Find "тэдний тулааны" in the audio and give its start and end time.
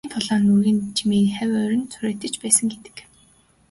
0.03-0.45